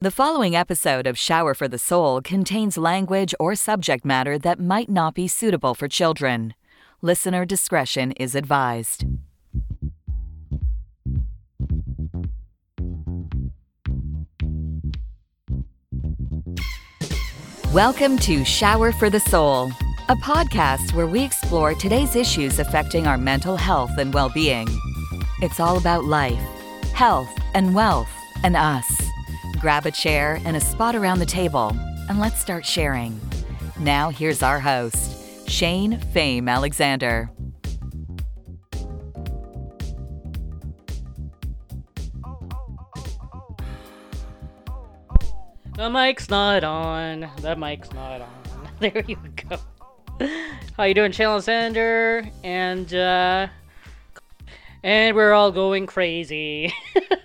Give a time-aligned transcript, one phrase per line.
[0.00, 4.88] The following episode of Shower for the Soul contains language or subject matter that might
[4.88, 6.54] not be suitable for children.
[7.02, 9.04] Listener discretion is advised.
[17.74, 19.72] Welcome to Shower for the Soul,
[20.08, 24.68] a podcast where we explore today's issues affecting our mental health and well being.
[25.42, 26.38] It's all about life,
[26.94, 28.12] health, and wealth,
[28.44, 29.07] and us.
[29.60, 31.76] Grab a chair and a spot around the table,
[32.08, 33.20] and let's start sharing.
[33.80, 37.28] Now, here's our host, Shane Fame Alexander.
[45.74, 47.28] The mic's not on.
[47.40, 48.28] The mic's not on.
[48.80, 49.16] There you
[49.48, 49.58] go.
[50.76, 52.30] How you doing, Shane Fame Alexander?
[52.44, 53.48] And uh
[54.84, 56.72] and we're all going crazy.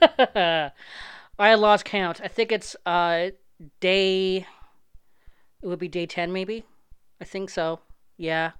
[1.37, 2.21] I lost count.
[2.23, 3.29] I think it's uh
[3.79, 4.45] day
[5.61, 6.65] it would be day 10 maybe.
[7.19, 7.79] I think so.
[8.17, 8.51] Yeah.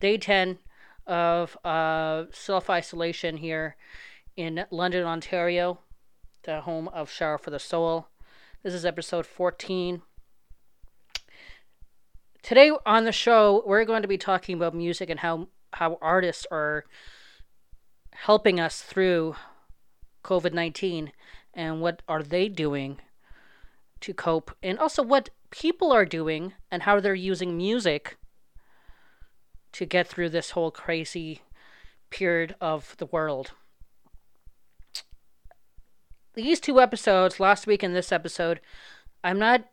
[0.00, 0.58] Day 10
[1.06, 3.76] of uh self-isolation here
[4.36, 5.80] in London, Ontario,
[6.42, 8.08] the home of Shower for the Soul.
[8.62, 10.02] This is episode 14.
[12.42, 16.46] Today on the show, we're going to be talking about music and how, how artists
[16.50, 16.84] are
[18.12, 19.36] helping us through
[20.24, 21.12] COVID 19
[21.54, 22.98] and what are they doing
[24.00, 28.16] to cope, and also what people are doing and how they're using music
[29.72, 31.42] to get through this whole crazy
[32.10, 33.52] period of the world
[36.34, 38.60] these two episodes, last week and this episode,
[39.22, 39.64] I'm not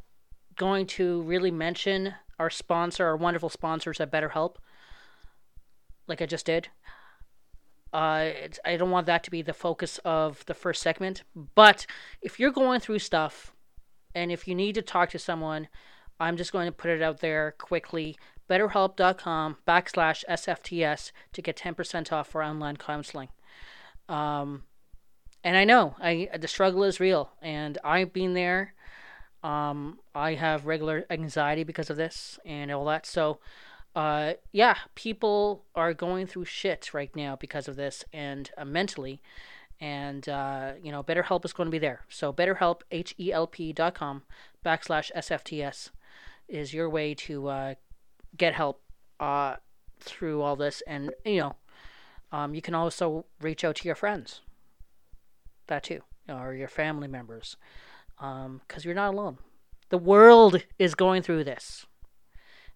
[0.56, 4.56] going to really mention our sponsor, our wonderful sponsors at BetterHelp,
[6.08, 6.70] like I just did.
[7.92, 8.32] Uh,
[8.66, 11.24] I don't want that to be the focus of the first segment.
[11.56, 11.86] But
[12.22, 13.54] if you're going through stuff
[14.14, 15.68] and if you need to talk to someone,
[16.20, 18.18] I'm just going to put it out there quickly.
[18.50, 23.30] BetterHelp.com backslash SFTS to get 10% off for online counseling.
[24.08, 24.64] Um,
[25.44, 28.74] and I know I the struggle is real, and I've been there.
[29.44, 33.06] Um, I have regular anxiety because of this and all that.
[33.06, 33.40] So,
[33.96, 39.22] uh, yeah, people are going through shit right now because of this, and uh, mentally,
[39.80, 42.02] and uh, you know, BetterHelp is going to be there.
[42.10, 44.24] So, BetterHelp, H E L P dot com
[44.66, 45.90] backslash SFTS
[46.48, 47.74] is your way to uh,
[48.38, 48.82] get help
[49.20, 49.56] uh,
[50.00, 51.56] through all this, and you know,
[52.32, 54.42] um, you can also reach out to your friends
[55.68, 57.56] that too, or your family members,
[58.18, 59.38] because um, you're not alone.
[59.90, 61.86] The world is going through this.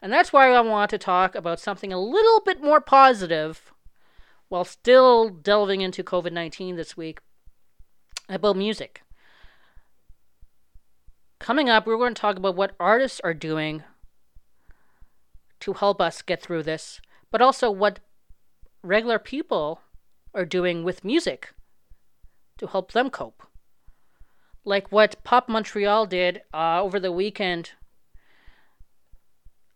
[0.04, 3.72] And that's why I want to talk about something a little bit more positive
[4.50, 7.22] while still delving into COVID 19 this week
[8.28, 9.04] about music.
[11.40, 13.84] Coming up, we're going to talk about what artists are doing
[15.62, 17.00] to help us get through this,
[17.32, 18.02] but also what
[18.82, 19.80] regular people
[20.34, 21.54] are doing with music
[22.58, 23.44] to help them cope.
[24.66, 27.72] Like what Pop Montreal did uh, over the weekend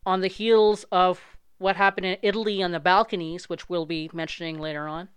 [0.07, 4.57] on the heels of what happened in Italy on the balconies, which we'll be mentioning
[4.57, 5.09] later on.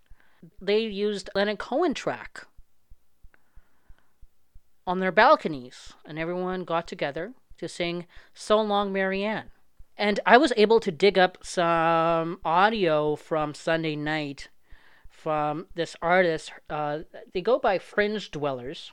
[0.61, 2.45] They used Leonard Cohen track
[4.89, 9.53] on their balconies, and everyone got together to sing So Long Marianne.
[9.97, 14.49] And I was able to dig up some audio from Sunday night
[15.09, 16.51] from this artist.
[16.69, 17.01] Uh,
[17.33, 18.91] they go by Fringe Dwellers.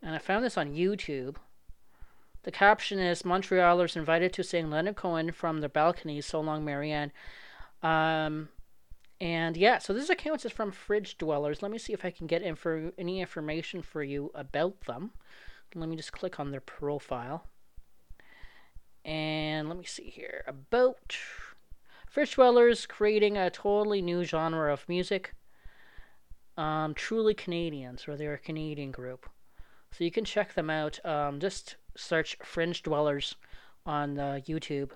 [0.00, 1.36] And I found this on YouTube.
[2.44, 7.12] The caption is Montrealers invited to sing Leonard Cohen from the balcony, So Long Marianne.
[7.82, 8.48] Um,
[9.20, 11.62] and yeah, so this account is from Fringe Dwellers.
[11.62, 15.12] Let me see if I can get info, any information for you about them.
[15.74, 17.46] Let me just click on their profile.
[19.04, 20.42] And let me see here.
[20.48, 21.16] About
[22.08, 25.34] Fringe Dwellers creating a totally new genre of music.
[26.56, 29.30] Um, truly Canadians, or they're a Canadian group.
[29.92, 31.04] So you can check them out.
[31.06, 33.36] Um, just search Fringe Dwellers
[33.86, 34.90] on uh, YouTube,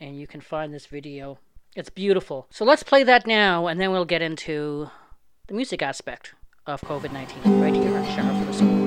[0.00, 1.38] and you can find this video.
[1.76, 2.46] It's beautiful.
[2.50, 4.90] So let's play that now, and then we'll get into
[5.48, 6.34] the music aspect
[6.66, 8.83] of COVID 19 right here on Shower for the Soul.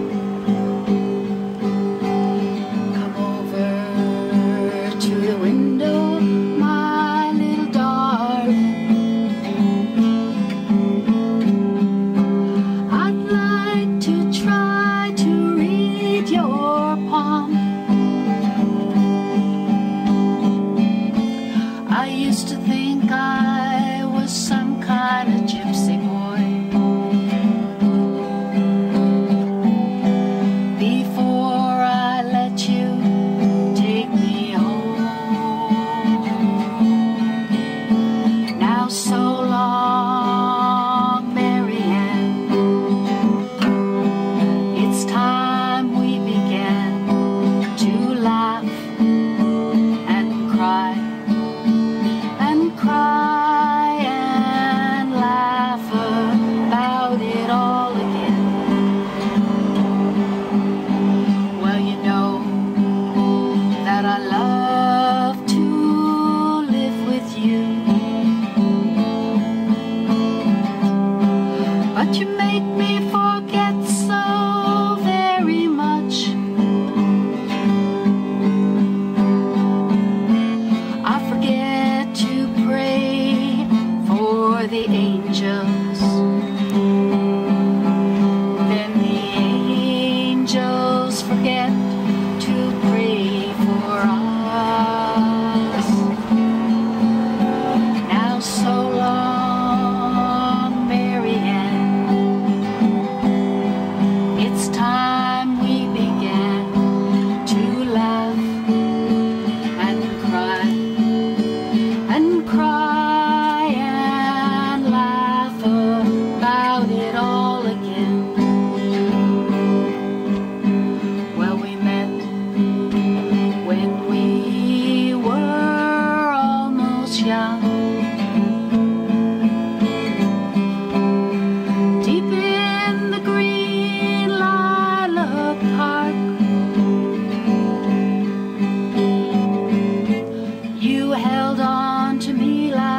[141.47, 142.96] held on to me like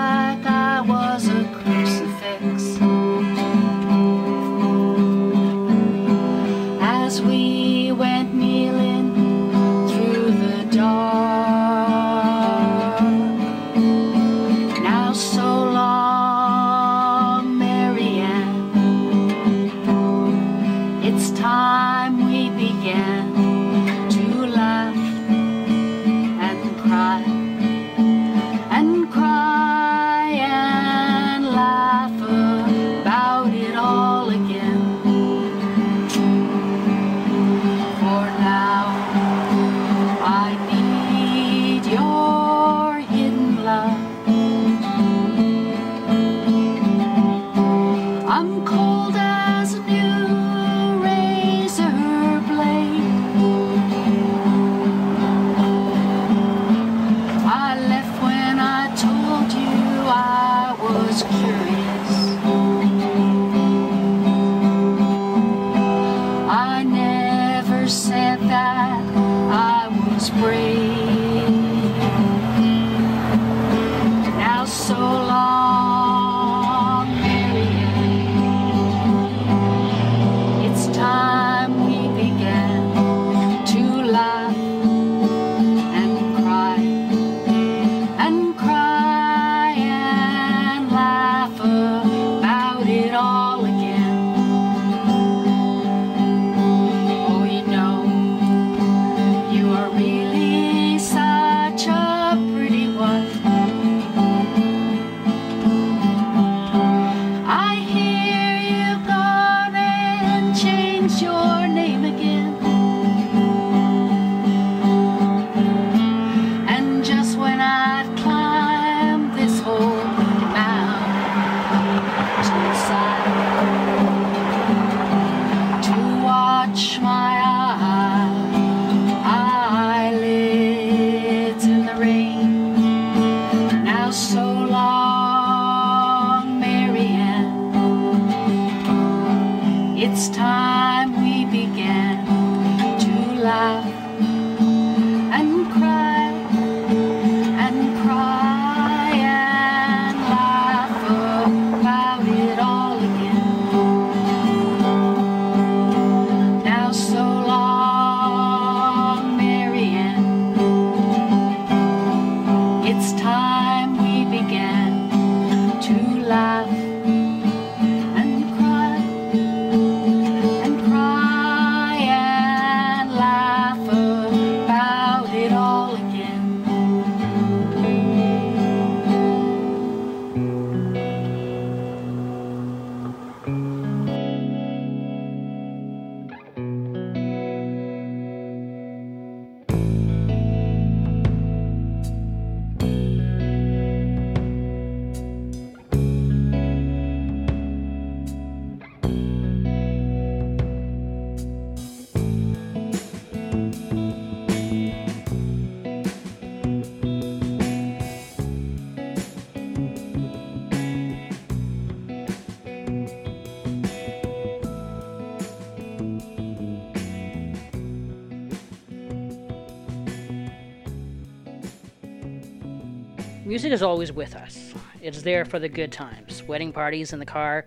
[223.48, 224.74] Music is always with us.
[225.00, 227.64] It's there for the good times, wedding parties in the car.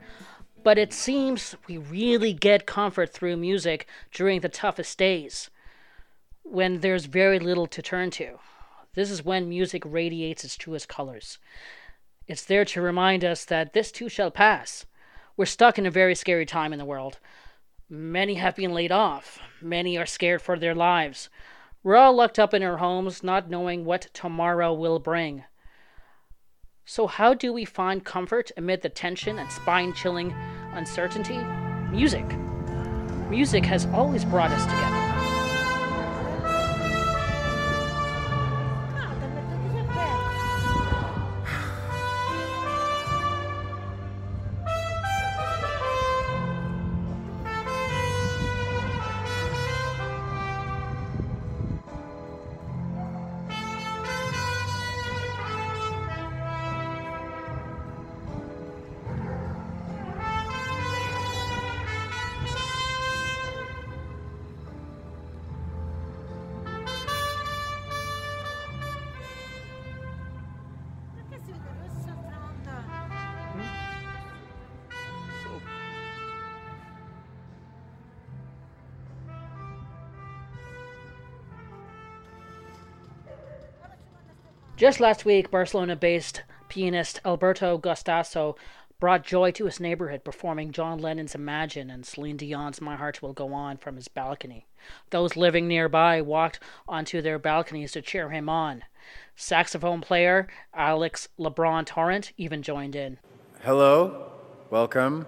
[0.63, 5.49] But it seems we really get comfort through music during the toughest days,
[6.43, 8.37] when there's very little to turn to.
[8.93, 11.39] This is when music radiates its truest colors.
[12.27, 14.85] It's there to remind us that this too shall pass.
[15.35, 17.17] We're stuck in a very scary time in the world.
[17.89, 19.39] Many have been laid off.
[19.63, 21.29] Many are scared for their lives.
[21.81, 25.43] We're all locked up in our homes, not knowing what tomorrow will bring.
[26.85, 30.33] So, how do we find comfort amid the tension and spine chilling
[30.73, 31.37] uncertainty?
[31.91, 32.25] Music.
[33.29, 35.00] Music has always brought us together.
[84.81, 88.57] Just last week, Barcelona based pianist Alberto Gustasso
[88.99, 93.31] brought joy to his neighborhood performing John Lennon's Imagine and Celine Dion's My Heart Will
[93.31, 94.65] Go On from his balcony.
[95.11, 98.81] Those living nearby walked onto their balconies to cheer him on.
[99.35, 103.19] Saxophone player Alex LeBron Torrent even joined in.
[103.61, 104.31] Hello,
[104.71, 105.27] welcome.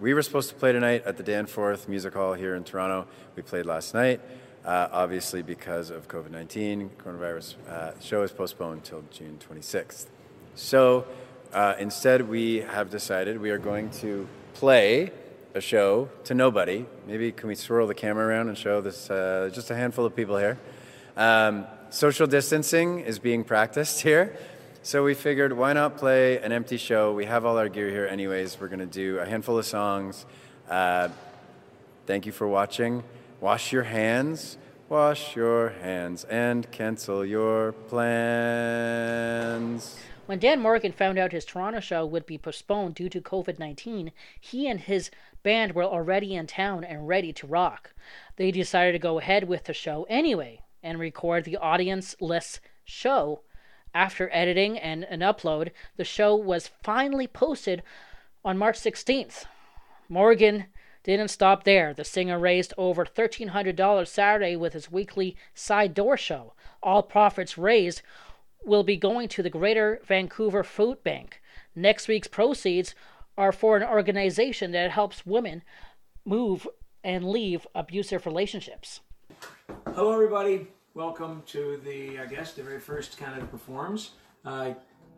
[0.00, 3.08] We were supposed to play tonight at the Danforth Music Hall here in Toronto.
[3.34, 4.22] We played last night.
[4.66, 10.06] Uh, obviously, because of COVID 19, coronavirus, uh, show is postponed until June 26th.
[10.56, 11.06] So
[11.52, 15.12] uh, instead, we have decided we are going to play
[15.54, 16.84] a show to nobody.
[17.06, 19.08] Maybe can we swirl the camera around and show this?
[19.08, 20.58] Uh, just a handful of people here.
[21.16, 24.36] Um, social distancing is being practiced here.
[24.82, 27.12] So we figured, why not play an empty show?
[27.12, 28.58] We have all our gear here, anyways.
[28.60, 30.26] We're going to do a handful of songs.
[30.68, 31.10] Uh,
[32.06, 33.04] thank you for watching.
[33.46, 39.96] Wash your hands, wash your hands, and cancel your plans.
[40.26, 44.10] When Dan Morgan found out his Toronto show would be postponed due to COVID 19,
[44.40, 45.12] he and his
[45.44, 47.94] band were already in town and ready to rock.
[48.34, 53.42] They decided to go ahead with the show anyway and record the audience less show.
[53.94, 57.84] After editing and an upload, the show was finally posted
[58.44, 59.44] on March 16th.
[60.08, 60.66] Morgan
[61.06, 61.94] didn't stop there.
[61.94, 66.54] The singer raised over $1,300 Saturday with his weekly side door show.
[66.82, 68.02] All profits raised
[68.64, 71.40] will be going to the Greater Vancouver Food Bank.
[71.76, 72.96] Next week's proceeds
[73.38, 75.62] are for an organization that helps women
[76.24, 76.66] move
[77.04, 79.00] and leave abusive relationships.
[79.94, 80.66] Hello, everybody.
[80.94, 84.10] Welcome to the, I guess, the very first Canada Performs.
[84.44, 84.74] Uh,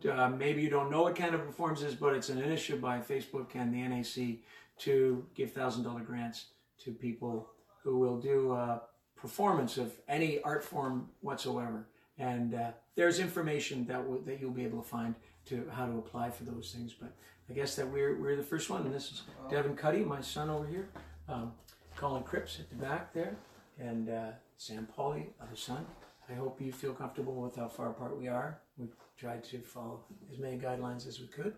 [0.07, 3.55] uh, maybe you don't know what Canada Performs is, but it's an initiative by Facebook
[3.55, 4.37] and the NAC
[4.79, 6.47] to give $1,000 grants
[6.83, 7.49] to people
[7.83, 8.81] who will do a
[9.15, 11.87] performance of any art form whatsoever.
[12.17, 15.97] And uh, there's information that, w- that you'll be able to find to how to
[15.97, 16.93] apply for those things.
[16.93, 17.13] But
[17.49, 18.81] I guess that we're, we're the first one.
[18.85, 20.89] And this is Devin Cuddy, my son over here.
[21.27, 21.53] Um,
[21.95, 23.35] Colin Cripps at the back there.
[23.79, 25.85] And uh, Sam Polley, other son.
[26.29, 28.59] I hope you feel comfortable with how far apart we are.
[28.77, 31.55] We've tried to follow as many guidelines as we could.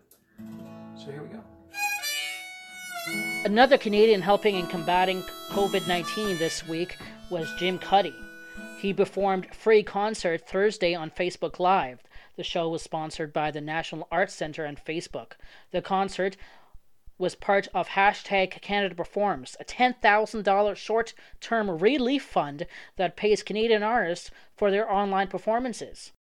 [0.96, 1.42] So here we go.
[3.44, 6.96] Another Canadian helping in combating COVID 19 this week
[7.30, 8.14] was Jim Cuddy.
[8.78, 12.00] He performed free concert Thursday on Facebook Live.
[12.36, 15.32] The show was sponsored by the National Arts Centre and Facebook.
[15.72, 16.36] The concert
[17.18, 22.66] was part of hashtag Canada Performs, a $10,000 short term relief fund
[22.96, 26.12] that pays Canadian artists for their online performances.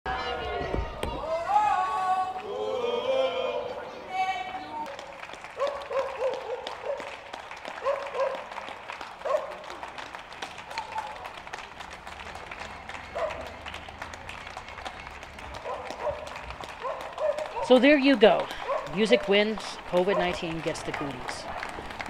[17.68, 18.48] So there you go.
[18.96, 21.44] Music wins, COVID 19 gets the goodies.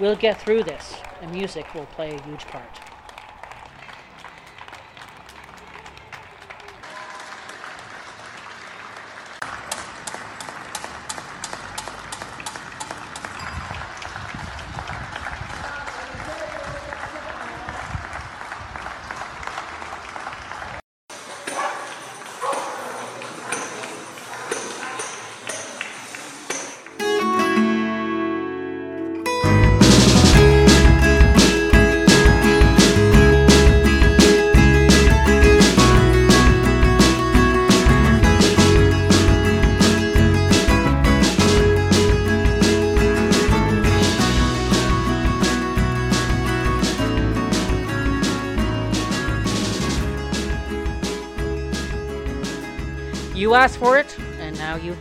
[0.00, 2.81] We'll get through this, and music will play a huge part.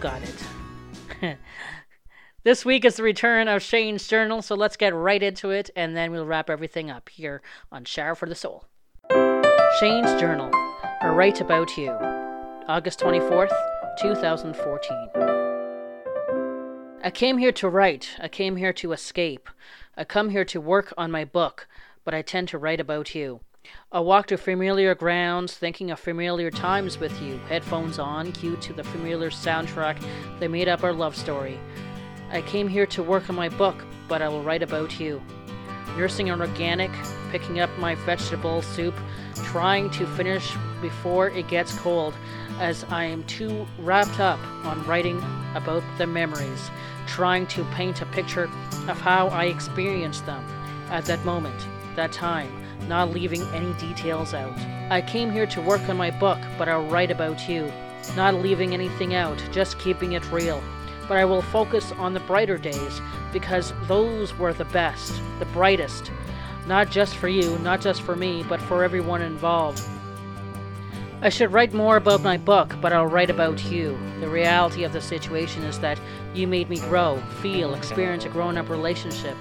[0.02, 1.38] Got it.
[2.44, 5.96] this week is the return of Shane's Journal, so let's get right into it, and
[5.96, 8.66] then we'll wrap everything up here on Shower for the Soul.
[9.80, 10.50] Shane's Journal,
[11.02, 11.92] a write about you,
[12.68, 13.54] August 24th,
[14.02, 15.12] 2014.
[17.04, 18.16] I came here to write.
[18.20, 19.50] I came here to escape.
[19.96, 21.68] I come here to work on my book,
[22.04, 23.42] but I tend to write about you.
[23.94, 28.72] I walk to familiar grounds, thinking of familiar times with you, headphones on, cue to
[28.72, 30.02] the familiar soundtrack
[30.40, 31.60] that made up our love story.
[32.32, 33.76] I came here to work on my book,
[34.08, 35.22] but I will write about you.
[35.98, 36.90] Nursing an organic,
[37.32, 38.96] picking up my vegetable soup,
[39.44, 42.14] trying to finish before it gets cold,
[42.60, 45.22] as I am too wrapped up on writing
[45.54, 46.72] about the memories,
[47.08, 48.46] trying to paint a picture
[48.88, 50.46] of how I experienced them
[50.90, 54.58] at that moment, that time not leaving any details out.
[54.90, 57.72] I came here to work on my book, but I'll write about you,
[58.16, 60.62] not leaving anything out, just keeping it real.
[61.08, 66.12] But I will focus on the brighter days because those were the best, the brightest.
[66.68, 69.82] Not just for you, not just for me, but for everyone involved.
[71.22, 73.98] I should write more about my book, but I'll write about you.
[74.20, 76.00] The reality of the situation is that
[76.34, 79.38] you made me grow, feel, experience a grown up relationship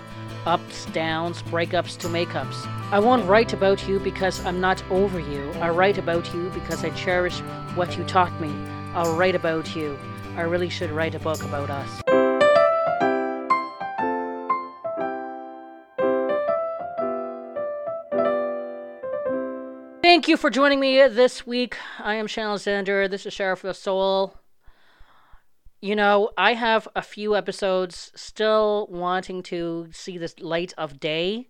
[0.46, 2.66] ups, downs, breakups to makeups.
[2.92, 5.50] I won't write about you because I'm not over you.
[5.61, 7.40] I write about you because I cherish
[7.74, 8.50] what you taught me.
[8.94, 9.98] I'll write about you.
[10.37, 12.03] I really should write a book about us.
[20.03, 21.76] Thank you for joining me this week.
[22.00, 23.07] I am Shane Fame Alexander.
[23.07, 24.39] This is Shower for the Soul.
[25.83, 31.49] You know, I have a few episodes still wanting to see the light of day,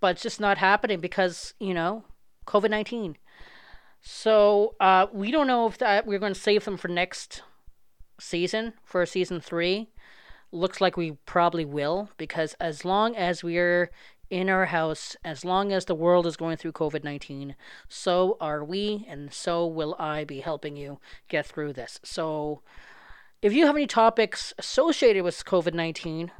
[0.00, 2.04] but it's just not happening because you know
[2.48, 3.16] COVID nineteen.
[4.00, 7.42] So uh, we don't know if that we're going to save them for next
[8.18, 9.90] season for season three.
[10.50, 13.92] Looks like we probably will because as long as we're
[14.30, 17.54] in our house, as long as the world is going through COVID 19,
[17.88, 22.00] so are we, and so will I be helping you get through this.
[22.02, 22.62] So
[23.42, 26.30] if you have any topics associated with COVID 19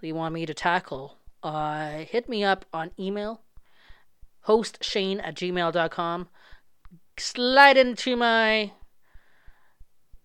[0.00, 3.42] that you want me to tackle, uh, hit me up on email
[4.46, 6.28] hostshane at gmail.com.
[7.18, 8.72] Slide into my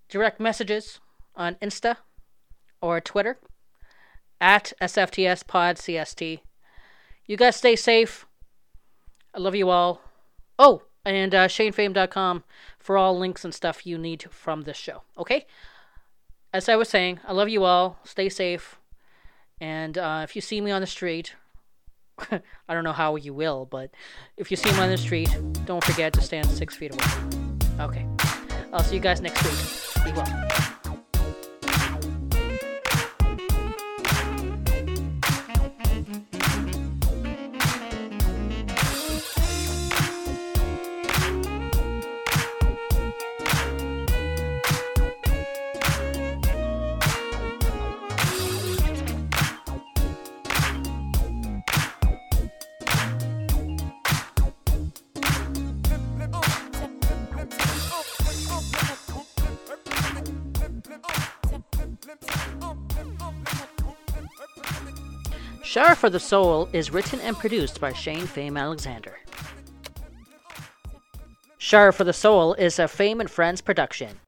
[0.09, 0.99] direct messages
[1.35, 1.97] on Insta
[2.81, 3.37] or Twitter
[4.39, 6.39] at SFTS Pod CST.
[7.25, 8.25] You guys stay safe.
[9.33, 10.01] I love you all.
[10.57, 12.43] Oh, and uh, ShaneFame.com
[12.79, 15.03] for all links and stuff you need from this show.
[15.17, 15.45] Okay?
[16.53, 17.99] As I was saying, I love you all.
[18.03, 18.79] Stay safe.
[19.59, 21.35] And uh, if you see me on the street,
[22.31, 23.91] I don't know how you will, but
[24.37, 25.29] if you see me on the street,
[25.65, 27.49] don't forget to stand six feet away.
[27.79, 28.05] Okay.
[28.73, 30.05] I'll see you guys next week.
[30.05, 30.46] Be well.
[65.77, 69.19] Shower for the Soul is written and produced by Shane Fame Alexander.
[71.59, 74.19] Shower for the Soul is a Fame and Friends production.